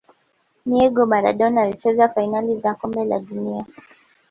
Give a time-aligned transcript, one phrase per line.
[0.65, 3.65] miego Maradona alicheza fainali za kombe la dunia